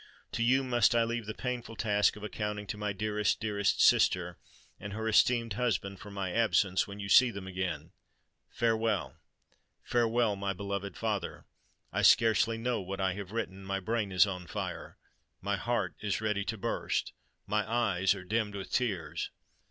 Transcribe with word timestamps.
To 0.31 0.41
you 0.41 0.63
must 0.63 0.95
I 0.95 1.03
leave 1.03 1.27
the 1.27 1.35
painful 1.35 1.75
task 1.75 2.15
of 2.15 2.23
accounting 2.23 2.65
to 2.65 2.75
my 2.77 2.91
dearest, 2.91 3.39
dearest 3.39 3.79
sister 3.85 4.39
and 4.79 4.93
her 4.93 5.07
esteemed 5.07 5.53
husband 5.53 5.99
for 5.99 6.09
my 6.09 6.31
absence 6.31 6.87
when 6.87 6.99
you 6.99 7.07
see 7.07 7.29
them 7.29 7.45
again. 7.45 7.91
Farewell—farewell, 8.49 10.35
my 10.37 10.53
beloved 10.53 10.97
father! 10.97 11.45
I 11.93 12.01
scarcely 12.01 12.57
know 12.57 12.81
what 12.81 12.99
I 12.99 13.13
have 13.13 13.31
written—my 13.31 13.79
brain 13.81 14.11
is 14.11 14.25
on 14.25 14.47
fire—my 14.47 15.57
heart 15.57 15.93
is 15.99 16.19
ready 16.19 16.43
to 16.45 16.57
burst—my 16.57 17.71
eyes 17.71 18.15
are 18.15 18.23
dimmed 18.23 18.55
with 18.55 18.71
tears." 18.71 19.29